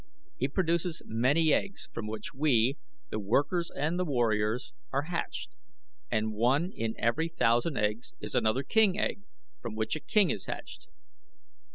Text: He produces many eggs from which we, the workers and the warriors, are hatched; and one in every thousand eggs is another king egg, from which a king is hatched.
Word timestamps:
He 0.35 0.47
produces 0.47 1.03
many 1.05 1.53
eggs 1.53 1.87
from 1.93 2.07
which 2.07 2.33
we, 2.33 2.75
the 3.11 3.19
workers 3.19 3.69
and 3.69 3.99
the 3.99 4.03
warriors, 4.03 4.73
are 4.91 5.03
hatched; 5.03 5.51
and 6.09 6.33
one 6.33 6.71
in 6.71 6.95
every 6.97 7.29
thousand 7.29 7.77
eggs 7.77 8.15
is 8.19 8.33
another 8.33 8.63
king 8.63 8.97
egg, 8.99 9.21
from 9.61 9.75
which 9.75 9.95
a 9.95 9.99
king 9.99 10.31
is 10.31 10.47
hatched. 10.47 10.87